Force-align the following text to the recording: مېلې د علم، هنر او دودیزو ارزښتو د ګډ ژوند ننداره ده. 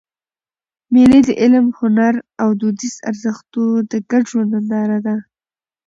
مېلې 0.93 1.19
د 1.27 1.29
علم، 1.41 1.65
هنر 1.79 2.13
او 2.41 2.49
دودیزو 2.59 3.03
ارزښتو 3.09 3.63
د 3.91 3.93
ګډ 4.11 4.23
ژوند 4.31 4.49
ننداره 4.53 4.99
ده. 5.05 5.15